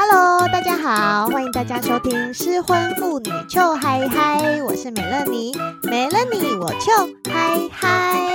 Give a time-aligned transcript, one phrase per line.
[0.00, 5.52] Hello，大家好，欢迎大家收听失婚妇女秋嗨嗨，我是美乐妮，
[5.82, 6.92] 没了你我秋
[7.28, 8.30] 嗨嗨。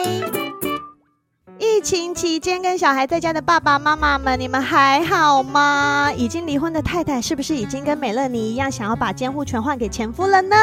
[1.58, 6.12] 疫情期间跟小孩在家的爸爸妈妈们，你们还好吗？
[6.13, 10.58] 已经离婚的太太是不是已经跟美乐妮一样，想要把监护权换给前夫了呢？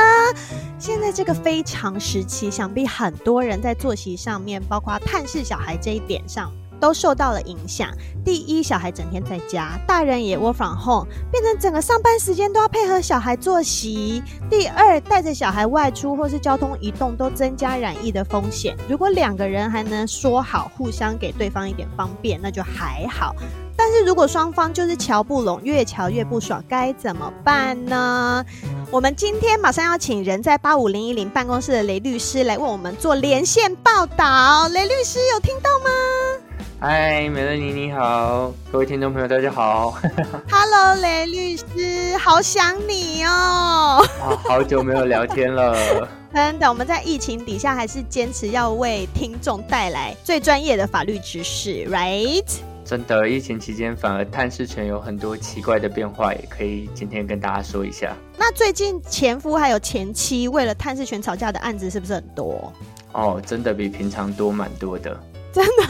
[0.78, 6.52] 现在这个非常时期，想必很多人在作息上面，包括探视小孩这一点上。
[6.80, 7.91] 都受到了影响。
[8.25, 14.23] 第一，小孩整天在家，大人也窝房后变成整个上班时间都要配合小孩作息。
[14.51, 18.77] 第二，带着小孩外出或是交通移动，都增加染疫的风险。
[18.88, 23.35] 如果两个人还能说好，互相给对方一点方便，那就还好。
[23.74, 28.45] 但是如果双方就是瞧不拢，越瞧越不爽，该怎么办呢？
[28.91, 34.69] 我们今天马上要请人在八五零一零办公室的雷律师来为我们做连线报道。
[34.69, 36.40] 雷律师有听到吗？
[36.82, 39.98] 嗨，美乐妮你好，各位听众朋友大家好。
[40.50, 44.02] Hello，雷律师，好想你哦。
[44.18, 45.76] 好，好久没有聊天了。
[46.32, 52.46] 真的，我们在疫情底下还是坚持要为听众带来最专业的法律知识，right？
[52.82, 58.16] 真的，疫情期间反而探视权有很多奇怪的变化，也可以今天跟大家说一下。
[58.38, 62.73] 那最近前夫还有前妻为了探视权吵架的案子是不是很多？
[63.12, 65.20] 哦，真的比平常多蛮多的。
[65.53, 65.82] 真的，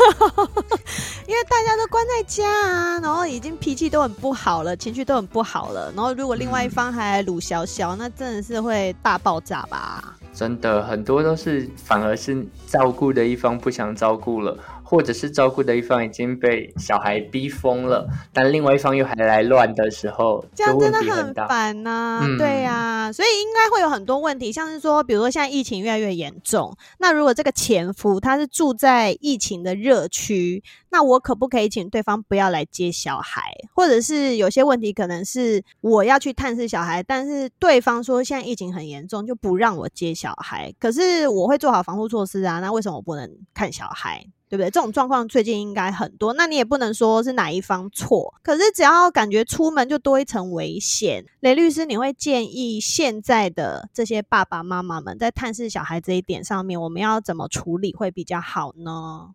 [1.27, 10.17] 因为大家都关在家啊，然后已经脾气都很不好了，情绪都很不好了，然后如果另外一方还鲁小小，那真的是会大爆炸吧？
[10.33, 14.57] 真的，很多都是反而是照顾的一方不想照顾了。
[14.91, 22.21] 或者是照顾的一方已经被小孩逼疯了，但另外一方又还来乱的时候，这样真的很烦呐、啊。
[22.25, 33.43] 嗯、对呀、啊，所以应该会有很多问题，像是说，比如说现在疫情越来越严重，那如果这个前夫他是住在疫情的热区，那我可不可以请对方不要来接小孩？
[33.73, 40.75] 或者是有些问题可能是我要去探视小孩，但是对方说现在疫情很严重，就不让我接小孩。
[40.81, 44.27] 可是我会做好防护措施啊，那为什么我不能看小孩？
[44.51, 44.69] 对不对？
[44.69, 48.35] 这种状况最近应该很多，那你也不能说是哪一方错。
[48.43, 59.29] 可是只要感觉出门就多一层危险，雷律师，你会建议现在的这些爸爸妈妈们在探视小孩这一点上面，我们要怎么处理会比较好呢？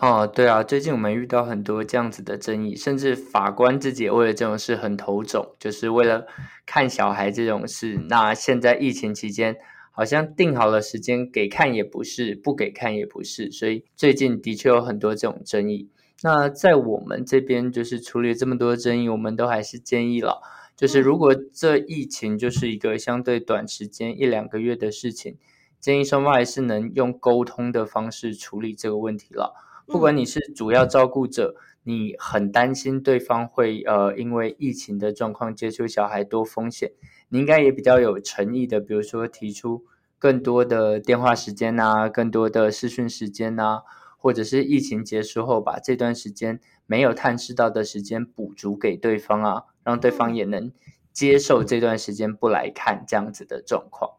[0.00, 6.26] 哦，对啊，最近我们遇到很多这样子的争议，甚至法官自己也为了这种事很头肿，就是为了
[6.66, 7.98] 看小孩这种事。
[8.10, 9.56] 那现在疫情期间。
[10.00, 15.90] 好像定好了时间给看也不是，不给看也不是，所以最近的确有很多这种争议。
[16.22, 20.40] 那在我们这边就是处理这么多争议，我们都还是建议了，
[20.74, 25.36] 就是如果这疫情就是一个相对短时间一两个月的事情，
[25.78, 29.52] 建议双方还是能用沟通的方式处理这个问题了。
[29.86, 36.92] 不管你是主要照顾者，你很担心对方会呃因为疫情的状况接触小孩多风险。
[37.28, 39.84] 你应该也比较有诚意的，比如说提出
[40.20, 43.82] 更多的电话时间啊，更多的视讯时间啊，
[44.16, 50.70] 或者是疫情结束后把这段时间没有探视到的时间补足给对方啊，让对方也能
[51.12, 54.12] 接受这段时间不来看这样子的状况。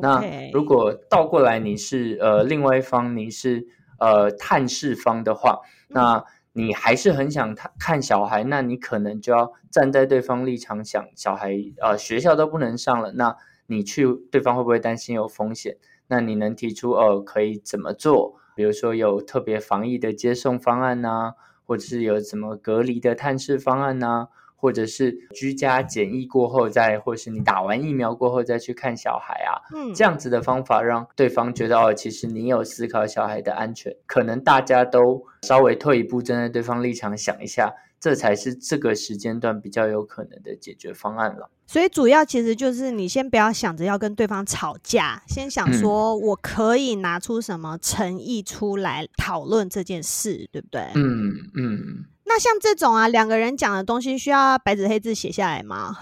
[0.00, 3.66] 那如果倒过来你是呃另外一方，你是
[3.98, 6.24] 呃探视方的话，那。
[6.52, 13.36] 你还是很想看看小孩，那你可能就要站在对方立场想，小孩呃学校都不能上了，那
[13.70, 15.76] 你去对方会不会担心有风险？
[16.08, 18.34] 那你能提出呃可以怎么做？
[18.56, 24.28] 比如说有特别防疫的接送方案呐，或者是有什么隔离的探视方案呐？
[24.56, 41.50] 或者是居家检疫过后再，或是你打完疫苗过后再去看小孩啊，嗯，这样子的方法让对方觉得哦，其实你有思考小孩的安全，可能大家都稍微退一步，站在对方立场想一下，这才是这个时间段比较有可能的解决方案了。
[41.66, 50.80] 所以主要其实就是你先不要想着要跟对方吵架，先想说我可以拿出什么诚意出来讨论这件事，对不对？
[50.94, 52.06] 嗯嗯。
[52.24, 55.94] 那像这种啊，两个人讲的东西需要白纸黑字写下来吗？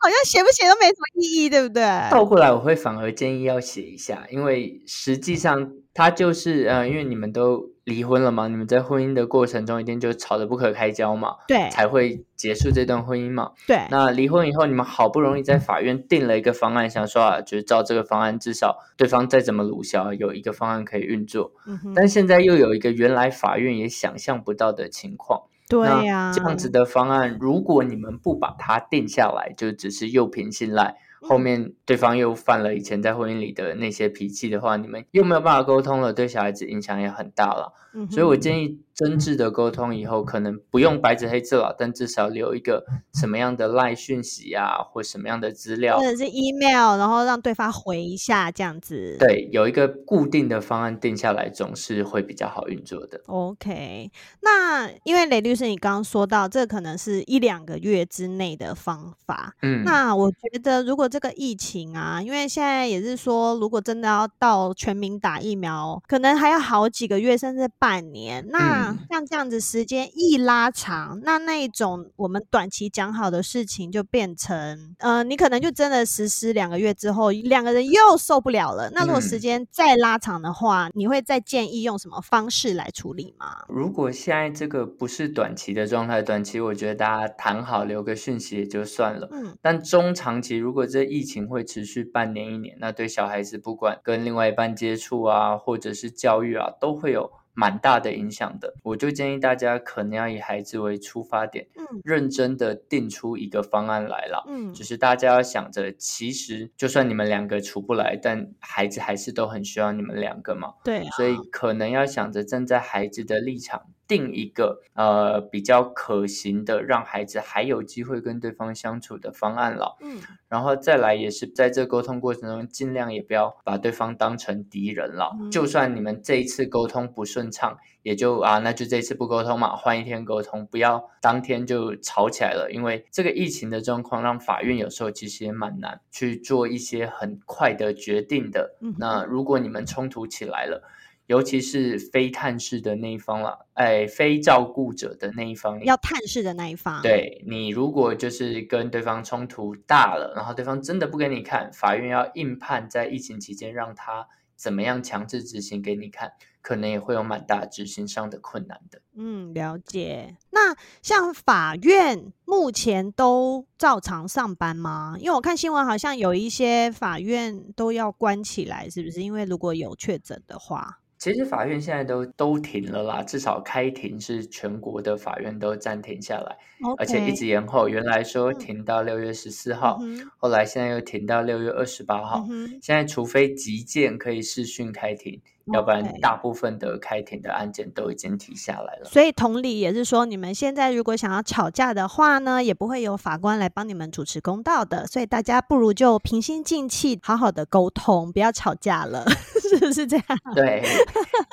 [0.00, 1.82] 好像写不写都没什么意义，对不对？
[2.10, 13.52] 倒过来，我会反而建议要写一下，因为实际上它就是呃，因为你们都离婚了嘛，你们在婚姻的过程中一定就吵得不可开交嘛，对，才会结束这段婚姻嘛。
[13.66, 21.52] 对，那离婚以后，你们好不容易在法院定了一个方案，想说啊，就是照这个方案，至少对方再怎么鲁小，有一个方案可以运作。
[21.66, 21.94] 嗯哼。
[21.94, 25.44] 但现在又有一个原来法院也想象不到的情况。
[25.66, 30.96] 对呀，这样子的方案，如果你们不把它定下来，就只是又凭信赖。
[31.20, 37.72] 后面对方又犯了以前在婚姻里的那些脾气的话，你们又没有办法沟通了，对小孩子影响也很大了。
[37.94, 38.10] 嗯。
[38.10, 38.80] 所以我建议。
[38.98, 42.84] 真挚的沟通以后，可能不用白纸黑字了，但至少留一个
[43.14, 49.14] 什么样的赖讯息啊，或什么样的资料，或者是 email，然后让对方回一下这样子。
[49.20, 53.20] 对，有一个固定的方案定下来，总是会比较好运作的。
[53.26, 54.10] OK，
[54.42, 68.90] 那因为雷律师，你刚刚说到这可能是一两个月之内的方法，嗯，那我觉得如果这个疫情啊，因为现在也是说，如果真的要到全民打疫苗，可能还要好几个月，甚至半年，那。
[68.90, 78.90] 嗯像这样子时间一拉长，那那一种我们短期讲好的事情就变成，呃，你可能就真的实施两个月之后，两个人又受不了了。
[78.90, 83.64] 那如果时间再拉长的话，嗯，你会再建议用什么方式来处理吗？
[83.68, 89.28] 如果现在这个不是短期的状态，短期我觉得大家谈好留个讯息也就算了。
[89.32, 97.32] 嗯，但中长期如果这疫情会持续半年一年，那对小孩子不管跟另外一半接触啊，或者是教育啊，都会有。
[97.54, 113.82] 蛮大的影响的，我就建议大家可能要以孩子为出发点，嗯，认真的定出一个方案来了，嗯，就是大家要想着，其实就算你们两个处不来，但孩子还是都很需要你们两个嘛，对啊，所以可能要想着站在孩子的立场。
[114.08, 119.96] 定一个呃比较可行的，让孩子还有机会跟对方相处的方案了。
[120.00, 120.18] 嗯，
[120.48, 125.36] 然后再来也是在这沟通过程中，尽量也不要把对方当成敌人了。
[125.38, 132.70] 嗯，就算你们这一次沟通不顺畅，也就啊，那就这次不沟通嘛，换一天沟通，不要当天就吵起来了。
[132.72, 138.74] 因为这个疫情的状况，让法院有时候其实也蛮难去做一些很快的决定的。
[138.80, 140.82] 嗯，那如果你们冲突起来了。
[141.28, 154.26] 尤其是非探视的那一方了，哎，非照顾者的那一方，要探视的那一方，对，你如果就是跟对方冲突大了，然后对方真的不给你看，法院要硬判在疫情期间让他
[154.56, 156.32] 怎么样强制执行给你看，
[156.62, 159.02] 可能也会有蛮大执行上的困难的。
[159.14, 160.34] 嗯，了解。
[160.50, 165.14] 那像法院目前都照常上班吗？
[165.18, 169.20] 因为我看新闻好像有一些法院都要关起来，是不是？
[169.20, 171.00] 因为如果有确诊的话。
[171.18, 176.56] 其实法院现在都都停了啦，至少开庭是全国的法院都暂停下来.
[176.96, 177.88] 而且一直延后。
[177.88, 182.78] 原来说停到六月十四号，嗯，后来现在又停到六月二十八号，嗯。
[182.80, 185.40] 现在除非急件可以视讯开庭。
[185.74, 189.04] 要不然，大部分的开庭的案件都已经停下来了。
[189.04, 195.06] 所以同理也是说，你们现在如果想要吵架的话呢，也不会有法官来帮你们主持公道的。
[195.06, 199.26] 所以大家不如就平心静气，好好的沟通，不要吵架了，
[199.68, 200.24] 是不是这样？
[200.54, 200.82] 对，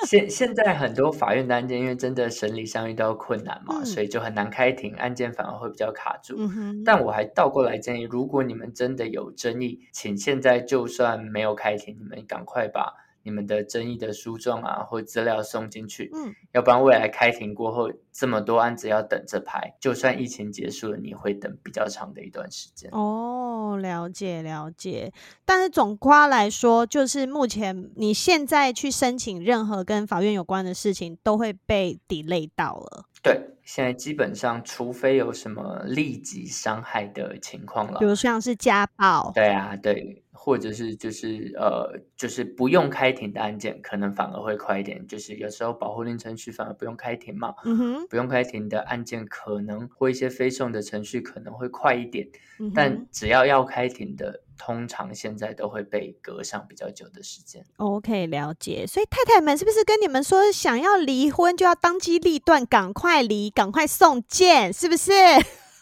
[0.06, 6.36] 现现在很多法院的案件，因为真的审理上遇到困难嘛，嗯，所以就很难开庭，案件反而会比较卡住。
[6.38, 13.05] 嗯，但我还倒过来建议，如果你们真的有争议，请现在就算没有开庭，你们赶快把。
[13.26, 22.88] 你们的争议的诉状啊，或资料送进去，嗯，要不然未来开庭过后，这么多案子要等着排，就算疫情结束了，你会等比较长的一段时间。
[22.92, 25.12] 哦，了解了解。
[25.44, 33.06] 但是总括来说，就是目前你现在去申请任何跟法院有关的事情，都会被 delay 到了。
[33.24, 39.32] 对，现在基本上，除非有什么立即伤害的情况了，比如像是家暴。
[39.34, 40.22] 对啊，对。
[40.46, 45.04] 或者是就是呃，就是不用开庭的案件，可能反而会快一点。
[45.08, 52.28] 就是有时候保护令程序反而不用开庭嘛，嗯，不用开庭的案件，可能或一些非送的程序可能会快一点。
[52.60, 57.64] 嗯，但只要要开庭的，通常现在都会被隔上比较久的时间。
[57.78, 58.86] OK，了解。
[58.86, 65.10] 所以太太们是不是跟你们说，想要离婚就要当机立断，赶快离，赶快送件，是不是？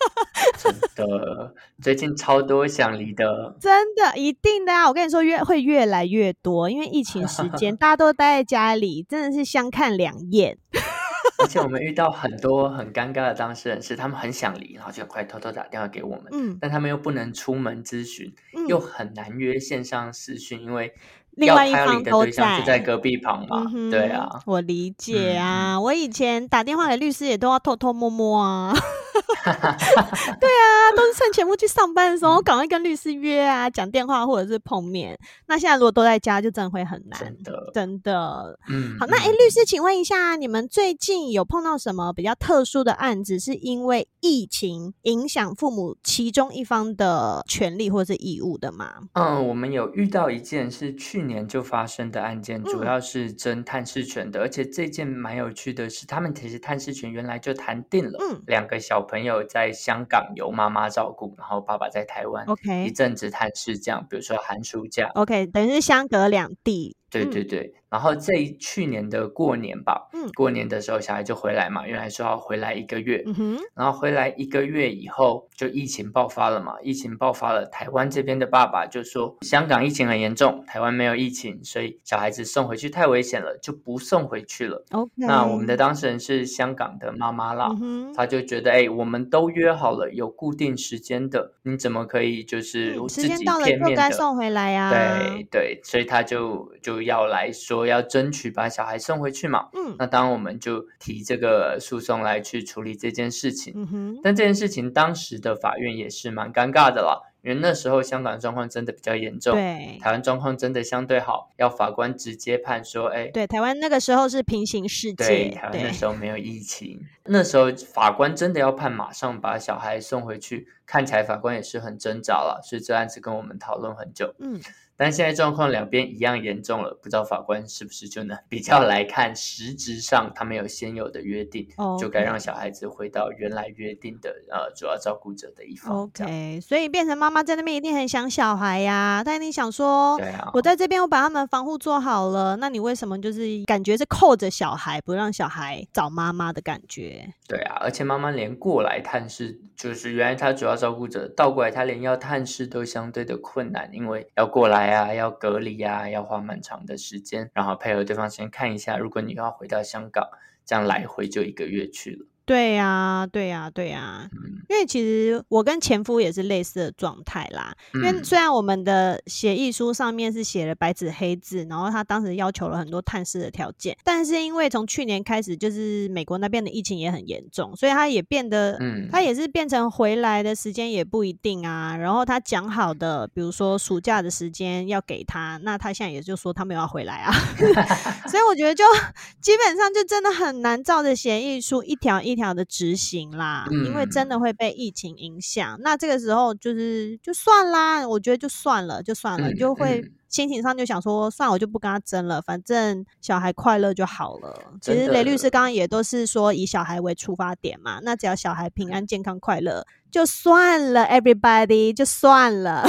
[0.59, 4.87] 真的，最近超多想离的，真的，一定的啊！
[4.89, 10.59] 我跟你说，越会越来越多，因为疫情时间， 大家都待在家里，真的是相看两厌。
[11.43, 20.95] 而且我们遇到很多很尴尬的当事人，是他们很想离，然后就快偷偷打电话给我们，嗯，但他们又不能出门咨询，嗯，又很难约线上视讯，因为
[21.33, 23.67] 另外一方都在，就在隔壁旁嘛。
[23.75, 25.75] 嗯、对啊，我理解啊。
[25.75, 28.73] 嗯、我以前打电话给律师也都要偷偷摸摸啊。
[30.41, 35.19] 对啊，都是趁前夫去上班的时候，赶快跟律师约啊，讲电话或者是碰面。
[35.47, 38.59] 那现在如果都在家，就真的会很难，真的，真的。
[38.69, 48.95] 嗯，好，那哎，律师，请问一下，你们最近有碰到什么比较特殊的案子，是因为疫情影响父母其中一方的权利或者是义务的吗？
[49.13, 66.97] 嗯，我们有遇到一件是去年就发生的案件，主要是争探视权的，嗯、而且这件蛮有趣的是，他们其实探视权原来就谈定了，嗯，两个小朋友在香港由妈妈照顾，然后爸爸在台湾，OK，一阵子探视这样，比如说寒暑假，OK，等于是相隔两地。
[67.11, 84.85] 对对对，嗯、然后在去年的过年吧，嗯，过年的时候小孩就回来嘛，原来说要回来一个月，嗯，然后回来一个月以后就疫情爆发了嘛，疫情爆发了，台湾这边的爸爸就说香港疫情很严重，台湾没有疫情，所以小孩子送回去太危险了，就不送回去了。
[84.91, 94.91] OK，那我们的当事人是香港的妈妈啦，嗯、他就觉得哎，我们都约好了有固定时间的，你怎么可以就是自己片面的，时间到了就该送回来呀、啊？
[94.91, 97.05] 对对，所以他就就。
[97.05, 124.61] 要来说要争取把小孩送回去嘛，嗯，那当然我们就提这个诉讼来去处理这件事情，嗯哼，但这件事情当时的法院也是蛮尴尬的啦，因为那时候香港状况真的比较严重，对，台湾状况真的相对好，要法官直接判说，哎，对，台湾那个时候是平行世界，对，台湾那时候没有疫情，那时候法官真的要判马上把小孩送回去，看起来法官也是很挣扎了，所以这案子跟我们讨论很久，嗯。
[124.97, 131.67] 但现在状况两边一样严重了，不知道法官是不是就能比较来看，实质上他们有先有的约定.
[131.99, 136.03] 就该让小孩子回到原来约定的呃主要照顾者的一方。
[136.03, 147.29] OK，所以变成妈妈在那边一定很想小孩呀，但你想说，对啊，我在这边我把他们防护做好了，那你为什么就是感觉是扣着小孩不让小孩找妈妈的感觉？
[147.49, 154.84] 对啊，而且妈妈连过来探视，就是原来她主要照顾者倒过来，她连要探视都相对的困难，因为要过来。
[154.87, 158.97] 呀，要隔离呀，要花蛮长的时间，然后配合对方先看一下。
[158.97, 160.29] 如果你要回到香港，
[160.65, 162.27] 这样来回就一个月去了。
[162.47, 164.29] 对呀，对呀，对呀，
[164.69, 167.75] 因为其实我跟前夫也是类似的状态啦。
[167.95, 181.97] 因为虽然我们的协议书上面是写了白纸黑字，然后他当时要求了很多探视的条件，但是因为从去年开始，就是美国那边的疫情也很严重，所以他也变得，嗯，他也是变成回来的时间也不一定啊。
[181.97, 187.33] 然后他讲好的，比如说暑假的时间要给他，那他现在也就说他没有要回来啊。
[188.29, 188.85] 所以我觉得就
[189.41, 192.34] 基本上就真的很难照着协议书一条一。
[192.35, 195.79] 一条的执行啦，因为真的会被疫情影响。
[195.79, 204.53] 嗯、那这个时候就是就算啦，我觉得就算了，就算了，嗯、就会心情上就想说，算了，我就不跟他争了，反正小孩快乐就好了。
[204.83, 212.85] 其实雷律师刚刚也都是说以小孩为出发点嘛，那只要小孩平安健康快乐就算了，everybody 就算了。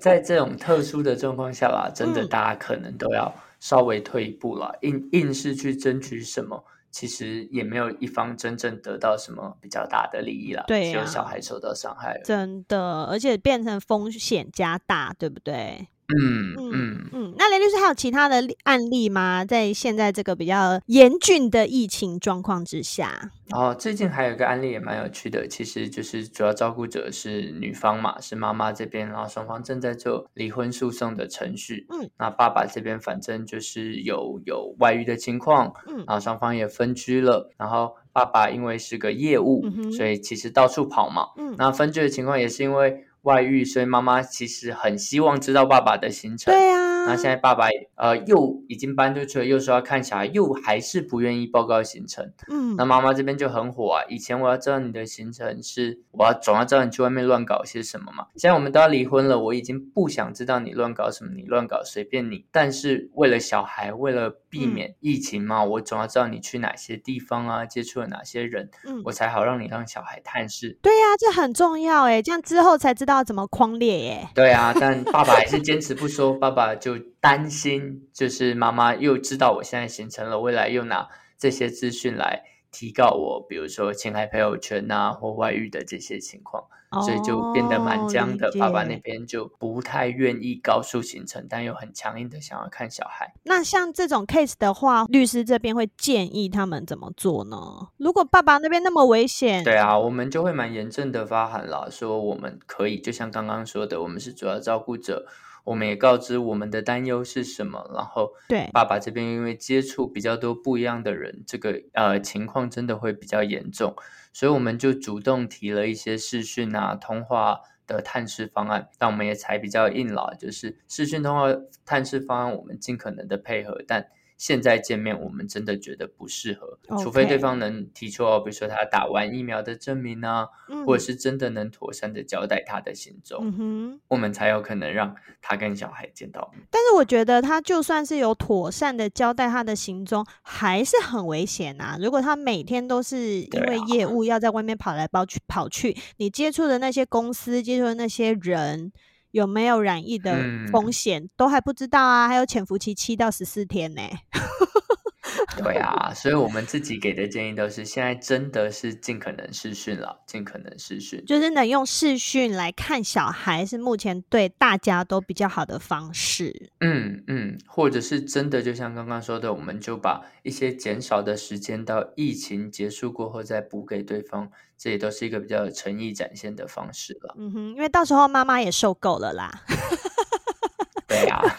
[0.00, 6.64] 在这种特殊的状况下啦，真的大家可能都要稍微退一步了，嗯、硬硬是去争取什么。
[6.90, 15.88] 其实也没有一方真正得到什么比较大的利益了，对啊，只有小孩受到伤害，真的，而且变成风险加大，对不对？
[16.08, 19.44] 嗯嗯嗯，那雷律师还有其他的案例吗？
[19.44, 31.86] 在现在这个比较严峻的疫情状况之下，哦，最近还有一个案例也蛮有趣的，其实就是主要照顾者是女方嘛，是妈妈这边，然后双方正在做离婚诉讼的程序。
[31.90, 43.04] 嗯，那爸爸这边反正就是有有外遇的情况，嗯，然后双方也分居了，然后爸爸因为是个业务，嗯，所以其实到处跑嘛，嗯，那分居的情况也是因为。
[43.28, 46.54] 外遇，所以妈妈其实很希望知道爸爸的行程。
[46.54, 47.04] 对啊。
[47.04, 52.32] 那现在爸爸呃又已经搬出去了，又说要看小孩，又还是不愿意报告行程。
[52.48, 54.04] 嗯，那妈妈这边就很火啊！
[54.08, 58.26] 以前我要知道你的行程是，我要总要知道你去外面乱搞些什么嘛。
[58.36, 62.46] 现在我们都要离婚了，我已经不想知道你乱搞什么，你乱搞随便你。
[62.52, 70.78] 但是为了小孩，为了避免疫情嘛，嗯、我总要知道你去哪些地方啊，接触了哪些人，嗯，我才好让你让小孩探视。
[70.80, 74.28] 对呀、啊，这很重要诶，这样之后才知道怎么框列耶。
[74.34, 76.96] 对啊，但爸爸还是坚持不说，爸爸就。
[77.20, 88.50] 担心就是妈妈又知道我现在形成了，未来又拿这些资讯来提告我，比如说侵害朋友圈啊或外遇的这些情况，哦、所以就变得蛮僵的。
[88.58, 93.32] 爸爸那边就不太愿意告诉行程，但又很强硬的想要看小孩。
[93.42, 97.88] 那像这种 case 的话，律师这边会建议他们怎么做呢？
[97.96, 105.26] 如果爸爸那边那么危险，对啊，我们就会蛮严正的发函了，说我们可以，就像刚刚说的，我们是主要照顾者。
[105.68, 113.94] 我们也告知我们的担忧是什么，然后对爸爸这边因为接触比较多不一样的人，这个呃情况真的会比较严重，
[114.32, 121.46] 所以我们就主动提了一些视讯啊通话的探视方案，但我们也才比较硬了，就是视讯通话
[121.84, 124.08] 探视方案，我们尽可能的配合，但。
[124.38, 136.64] 现在见面，我们真的觉得不适合.除非对方能提出哦，比如说他打完疫苗的证明啊，嗯、或者是真的能妥善的交代他的行踪，嗯、我们才有可能让他跟小孩见到面。
[136.70, 141.98] 但是我觉得他就算是有妥善的交代他的行踪，还是很危险啊！
[142.00, 148.92] 如果他每天都是因为业务要在外面跑来跑去跑去，啊、你接触的那些公司，接触的那些人。
[149.30, 150.38] 有没有染疫的
[150.70, 152.28] 风险、嗯、都还不知道啊？
[152.28, 154.02] 还有潜伏期七到十四天呢。
[155.58, 166.70] 对啊，所以我们自己给的建议都是，现在真的是尽可能视讯了，尽可能视讯，就是能用视讯来看小孩，是目前对大家都比较好的方式。
[166.80, 177.34] 嗯嗯，或者是真的，就像刚刚说的，我们就把一些减少的时间到疫情结束过后再补给对方，这也都是一个比较诚意展现的方式了。
[177.36, 179.50] 嗯哼，因为到时候妈妈也受够了啦。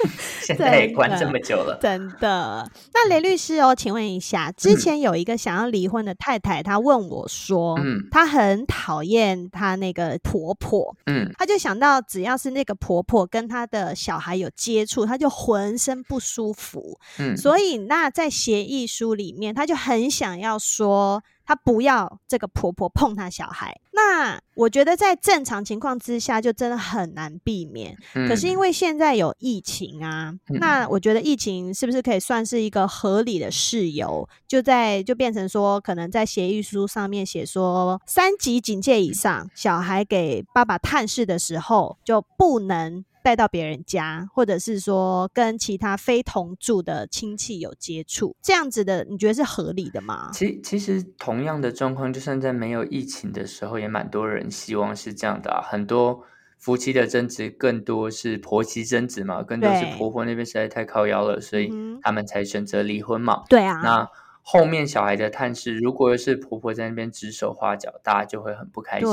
[0.41, 2.15] 现在也关这么久了，真的。
[2.19, 2.71] 真的。
[2.93, 21.23] 那雷律师哦，请问一下，之前有一个想要离婚的太太，她问我说，嗯，她很讨厌她那个婆婆，嗯，她就想到只要是那个婆婆跟她的小孩有接触，她就浑身不舒服，嗯，所以那在协议书里面，她就很想要说。
[21.49, 27.95] 她不要这个婆婆碰她小孩，那我觉得在正常情况之下就真的很难避免。
[28.15, 34.27] 嗯、可是因为现在有疫情啊，嗯、那我觉得疫情是不是可以算是一个合理的事由？
[34.47, 43.03] 就在就变成说，可能在协议书上面写说，三级警戒以上，小孩给爸爸探视的时候就不能。
[43.23, 50.29] 带到别人家，或者是说跟其他非同住的亲戚有接触，这样子的，你觉得是合理的吗？
[50.33, 55.61] 其其实同样的状况，就算在没有疫情的时候，也蛮多人希望是这样的啊。
[55.61, 56.23] 很多
[56.57, 61.71] 夫妻的争执，更多是婆媳争执嘛，更多是婆婆那边实在太靠腰了，所以
[62.01, 63.43] 他们才选择离婚嘛。
[63.49, 63.79] 对啊。
[63.83, 64.07] 那
[64.41, 69.07] 后面小孩的探视，如果是婆婆在那边指手画脚，大家就会很不开心。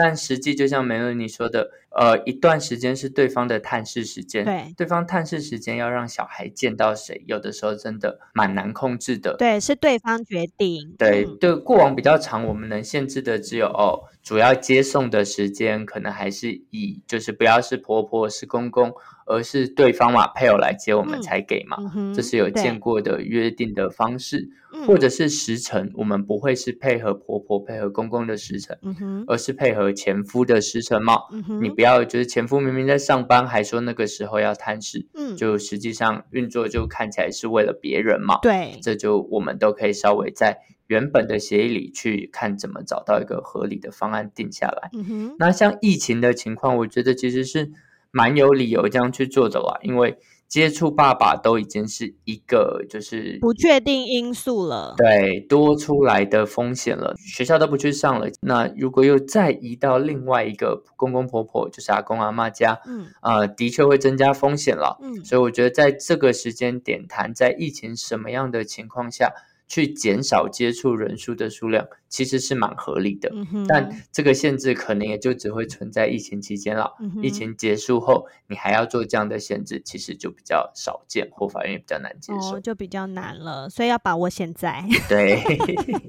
[0.00, 0.04] 对。
[0.04, 9.36] 但实际就像梅伦你说的，呃，一段时间是对方的探视时间，对，对方探视时间要让小孩见到谁，有的时候真的蛮难控制的。
[9.38, 10.94] 对，是对方决定。
[10.98, 18.92] 对，嗯、对，过往比较长，我们能限制的只有哦，主要接送的时间可能还是以就是不要是婆婆是公公，
[19.26, 24.48] 而是对方嘛配偶来接我们才给嘛，嗯、这是有见过的约定的方式。
[24.86, 31.18] 或者是时辰，我们不会是配合婆婆、配合公公的时辰，嗯、而是配合前夫的时辰嘛。
[31.32, 38.38] 嗯、你不要就是前夫明明在上班，还说那个时候要探视，嗯、就实际上运作就看起来是为了别人嘛。
[38.42, 44.90] 对，这就我们都可以稍微在原本的协议里去看怎么找到一个合理的方案定下来。
[44.94, 47.70] 嗯、那像疫情的情况，我觉得其实是
[48.10, 50.18] 蛮有理由这样去做的啦，因为。
[50.50, 57.14] 接触爸爸都已经是一个就是不确定因素了，对，多出来的风险了。
[57.16, 64.98] 学校都不去上了，那如果又再移到另外一个公公婆婆，就是阿公阿妈家，嗯，呃，的确会增加风险了。
[65.00, 69.32] 嗯，所以我觉得在这个时间点谈，在疫情什么样的情况下，
[69.70, 73.30] 去减少接触人数的数量，其实是蛮合理的。
[73.32, 76.92] 嗯、但这个限制可能也就只会存在疫情期间了。
[76.98, 82.56] 嗯、疫情结束后，你还要做这样的限制，其实就比较少见，或法院也比较难接受。
[82.56, 84.84] 哦，就比较难了，所以要把握现在。
[85.08, 85.40] 对。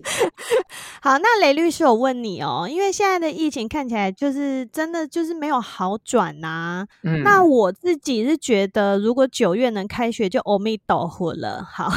[1.03, 6.87] 好，那雷律师，我问你哦，因为现在的疫情看起来就是真的就是没有好转呐、啊。
[7.03, 7.21] 嗯。
[7.21, 11.63] 那我自己是觉得，如果九月能开学，就欧米斗火了。
[11.63, 11.91] 好。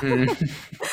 [0.00, 0.26] 嗯。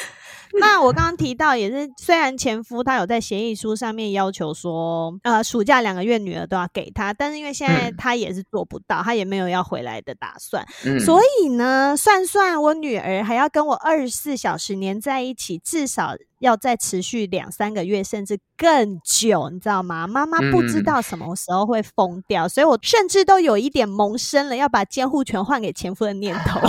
[0.59, 16.15] 那我刚刚提到也是，虽然前夫他有在协议书上面要求说，呃，暑假两个月女儿都要给他，但是因为现在他也是做不到，他也没有要回来的打算，嗯，所以呢，算算我女儿还要跟我二十四小时黏在一起，至少。
[16.39, 20.05] 要再持续两三个月，甚至更久，你知道吗？
[20.07, 26.59] 妈妈不知道什么时候会疯掉，嗯、所以我甚至都有一点萌生了要把监护权换给前夫的念头。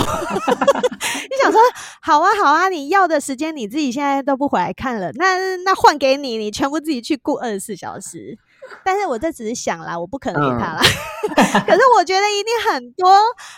[1.29, 1.59] 你想说，
[2.01, 8.37] 好啊，好啊，你要的时间你自己现在都不回来看了，那那换给你，你全部自己去顾二十四小时。
[8.83, 10.81] 但是我这只是想啦，我不可能给他啦。
[10.81, 13.09] 嗯、 可是我觉得一定很多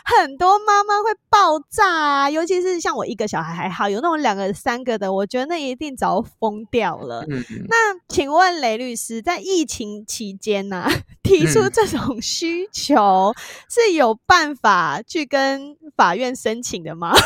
[0.03, 7.25] 很多妈妈会爆炸啊，尤其是像我一个小孩还好，有那种两个三个的，我觉得那一定早疯掉了。
[7.29, 7.75] 嗯、那
[8.09, 10.91] 请问雷律师，在疫情期间呢、啊，
[11.23, 13.33] 提出这种需求
[13.69, 17.13] 是有办法去跟法院申请的吗？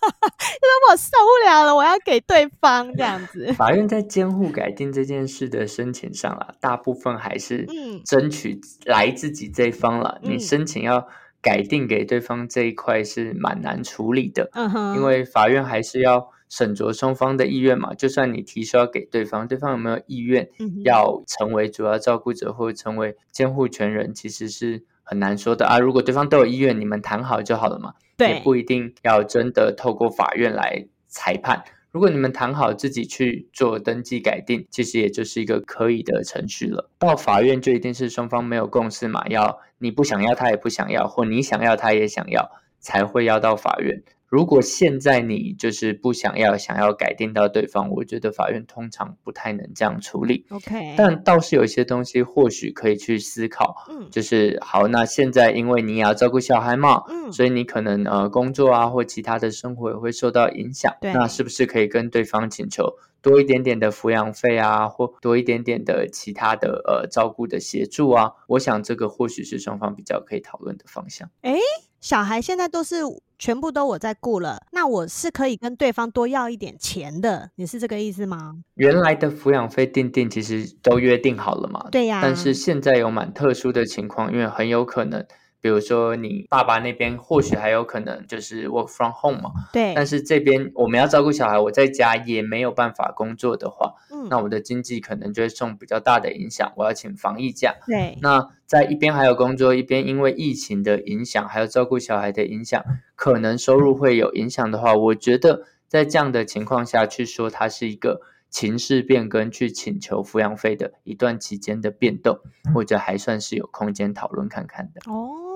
[0.00, 3.52] 就是我受不了了，我要给对方这样子。
[3.56, 7.66] 法院在监护改定这件事的申请上啊，大部分还是
[8.04, 10.18] 争取来自己这一方了。
[10.22, 11.06] 嗯、你申请要
[11.42, 17.94] 改定给对方这一块是蛮难处理的，嗯，因为法院还是要审酌双方的意愿嘛。
[17.94, 20.48] 就算你提出要给对方，对方有没有意愿
[20.84, 25.78] 要成为主要照顾者或者成为监护权人，其实是很难说的啊。
[25.78, 27.94] 如果对方都有意愿，你们谈好就好了嘛。
[28.16, 31.64] 对，也不一定要真的透过法院来裁判。
[31.92, 36.88] 如果你们谈好自己去做登记改定，其实也就是一个可以的程序了。
[36.98, 44.02] 到法院就一定是双方没有共识嘛，要你不想要，他也不想要，或你想要，他也想要，才会要到法院。
[44.30, 50.46] 如果现在你就是不想要，想要改定到对方，我觉得法院通常不太能这样处理。
[50.50, 53.74] OK，但倒是有一些东西或许可以去思考。
[53.90, 60.94] 嗯，就是好，那现在因为你也要照顾小孩嘛，嗯，所以你可能呃工作啊或其他的生活也会受到影响。
[61.00, 62.88] 对，那是不是可以跟对方请求
[63.20, 68.30] 多一点点的抚养费啊，或多一点点的其他的呃照顾的协助啊？
[68.46, 71.28] 我想这个或许是双方比较可以讨论的方向。
[71.42, 71.58] 诶
[72.00, 73.02] 小孩现在都是
[73.40, 78.56] 全部都我在顾了，那我是可以跟对方多要一点钱的，你是这个意思吗？
[78.74, 81.88] 原来的抚养费定定其实都约定好了嘛？
[81.90, 82.20] 对呀。
[82.22, 85.26] 但是现在有蛮特殊的情况，因为很有可能。
[85.60, 89.92] 比如说，你爸爸那边或许还有可能就是 work from home 嘛，对。
[89.94, 96.72] 但是这边我们要照顾小孩，我在家也没有办法工作的话，嗯，那我的经济可能就会受比较大的影响。
[96.76, 98.16] 我要请防疫假，对。
[98.22, 102.82] 那在一边还有工作，一边因为疫情的影响，还有照顾小孩的影响，
[103.14, 112.38] 可能收入会有影响的话，我觉得在这样的情况下去说，它是一个情势变更，去请求抚养费的一段期间的变动，
[112.76, 115.02] 我觉得还算是有空间讨论看看的。
[115.12, 115.49] 哦。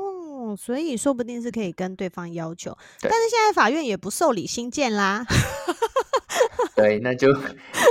[0.56, 5.24] 所以说不定是可以跟对方要求，但是现在法院也不受理新建啦。
[6.74, 7.28] 对，那就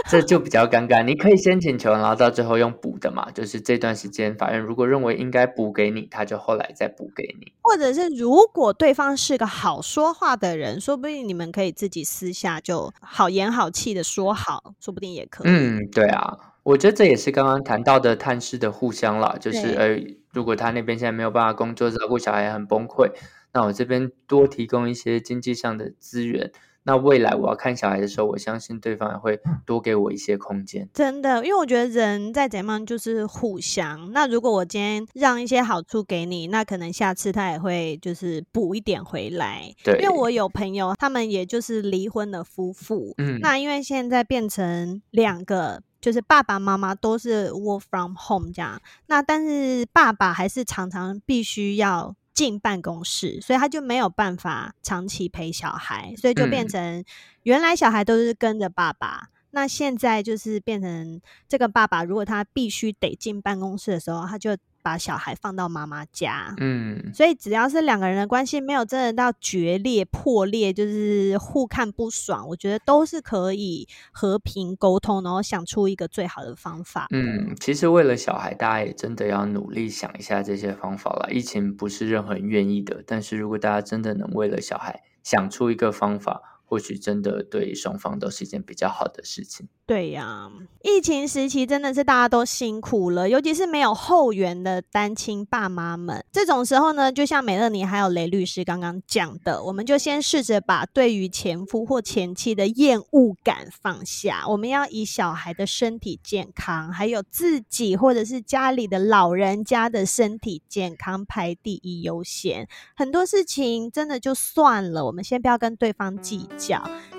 [0.10, 1.02] 这就比较尴尬。
[1.02, 7.54] 你可以先请求，然后到最后用补的嘛，就是这段时间法院如果认为应该补给你，他就后来再补给你。
[7.62, 15.48] 或者是如果对方是个好说话的人，说不定你们可以自己私下就好言好气的说好，说不定也可以。
[15.50, 19.98] 嗯，对啊，我觉得这也是刚刚谈到的探视的互相啦，就是呃。
[20.34, 23.12] 如果他那边现在没有办法工作，照顾小孩很崩溃，
[23.54, 26.52] 那我这边多提供一些经济上的资源，
[26.86, 30.90] 那未来我要看小孩的时候，我相信对方也会多给我一些空间。
[30.92, 34.12] 真的，因为我觉得人再怎样就是互相。
[34.12, 39.72] 那如果我今天让一些好处给你，那可能下次他也会就是补一点回来。
[39.84, 45.84] 对，因为我有朋友，他们也就是离婚的夫妇，嗯，那因为现在变成两个。
[46.04, 57.06] 就是爸爸妈妈都是 work from home 这样，那但是爸爸还是常常必须要进办公室，所以他就没有办法长期陪小孩，所以就变成
[57.44, 64.58] 原来小孩都是跟着爸爸，那现在就是变成这个爸爸如果他必须得进办公室的时候，他就。
[64.84, 77.08] 把小孩放到妈妈家，嗯，所以只要是两个人的关系没有真的到决裂、破裂，就是互看不爽，我觉得都是可以和平沟通，然后想出一个最好的方法。
[77.12, 81.32] 嗯，其实为了小孩，大家也真的要努力想一下这些方法了。
[81.32, 86.53] 疫情不是任何人愿意的，但是如果大家真的能为了小孩想出一个方法。
[86.74, 89.68] 或许真的对双方都是一件比较好的事情。
[89.86, 90.50] 对呀、
[90.82, 96.26] 疫情时期真的是大家都辛苦了，尤其是没有后援的单亲爸妈们。
[96.32, 104.46] 这种时候呢，就像美乐妮还有雷律师刚刚讲的，我们就先试着把对于前夫或前妻的厌恶感放下。
[104.48, 112.68] 我们要以小孩的身体健康，还有自己或者是家里的老人家的身体健康排第一优先。
[112.96, 116.63] 很多事情真的就算了，我们先不要跟对方计较。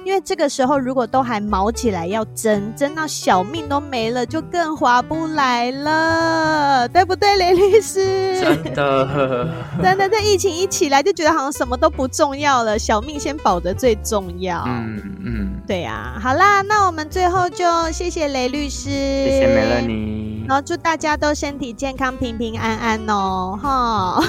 [0.04, 8.38] 因为这个时候如果都还毛起来要争，争到小命都没了，就更划不来了，对不对，雷律师？
[8.38, 9.48] 真的，
[9.82, 14.62] 真的，这疫情一起来就觉得好像什么都不重要了，小命先保的最重要。
[14.66, 16.20] 嗯嗯，对呀、啊。
[16.20, 24.22] 好啦，那我们最后就谢谢雷律师，谢谢梅乐妮，然后祝大家都身体健康、平平安安哦，哈。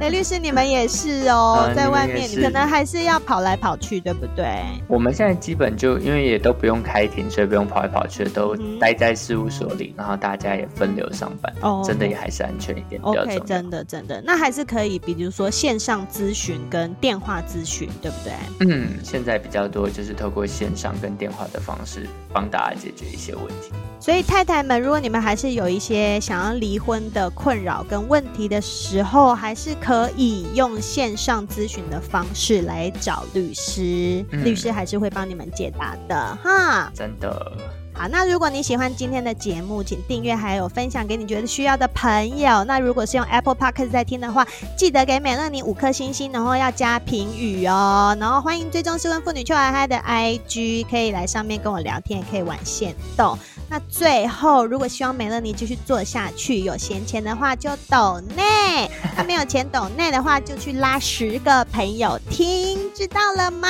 [0.00, 4.36] 雷 律师，你们也是哦，在外面你可能还是要跑来跑去，对不对？
[4.36, 4.64] 对？
[4.86, 13.00] 我们现在基本就因为也都不用开庭，所以不用跑来跑去，都待在事务所里，然后大家也分流上班，哦，真的也还是安全一点。
[13.02, 18.32] OK，真的真的，那还是可以，比如说线上咨询跟电话咨询，对不对？
[18.68, 23.72] 嗯，现在比较多就是透过线上跟电话的方式帮大家解决一些问题。
[23.98, 36.90] 所以太太们，如果你们还是有一些想要离婚的困扰跟问题的时候，还是可以用线上咨询的方式来找律师，嗯、律师还是会帮你们解答的哈。
[36.94, 37.52] 真的。
[37.98, 42.62] 好，那如果你喜欢今天的节目，请订阅还有分享给你觉得需要的朋友。
[42.64, 48.14] 那如果是用 Apple Podcast 在听的话，记得给美乐妮五颗星星，然后要加评语哦。
[48.20, 53.38] 然后欢迎追踪失婚妇女 Chill High High 的 IG，可以来上面跟我聊天，也可以玩线动。
[53.68, 63.68] 那最后，如果希望美乐妮继续做下去，有闲钱的话就抖内；那没有钱抖内的话，就去拉十个朋友听，知道了吗？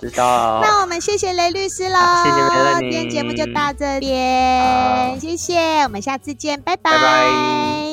[0.00, 0.60] 知道。
[0.62, 2.90] 那我们谢谢雷律师喽，谢谢美乐妮。
[2.90, 6.90] 今天节目就到这边，谢谢，我们下次见，拜拜。
[6.92, 7.91] 拜拜。